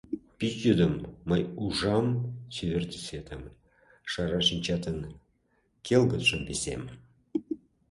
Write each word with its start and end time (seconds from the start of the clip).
Пич 0.37 0.53
йӱдым 0.65 0.93
мый 1.29 1.41
ужам 1.63 2.07
чевер 2.53 2.83
тӱсетым, 2.91 3.41
Шара 4.11 4.39
шинчатын 4.47 4.97
келгытшым 5.85 6.41
висем. 6.49 6.81